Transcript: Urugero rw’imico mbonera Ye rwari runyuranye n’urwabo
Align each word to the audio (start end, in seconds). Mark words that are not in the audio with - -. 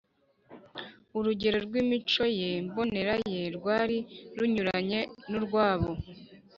Urugero 1.17 1.57
rw’imico 1.65 2.23
mbonera 2.65 3.13
Ye 3.33 3.41
rwari 3.57 3.97
runyuranye 4.37 4.99
n’urwabo 5.29 5.91